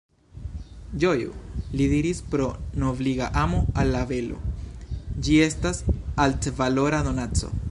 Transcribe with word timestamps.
Ĝoju, 1.03 1.35
li 1.81 1.87
diris, 1.91 2.23
pro 2.31 2.47
nobliga 2.85 3.29
amo 3.43 3.61
al 3.83 3.95
la 3.97 4.03
belo; 4.13 4.41
ĝi 5.29 5.41
estas 5.49 5.87
altvalora 6.27 7.09
donaco. 7.11 7.59